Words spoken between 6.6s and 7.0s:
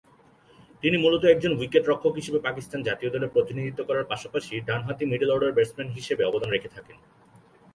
থাকেন।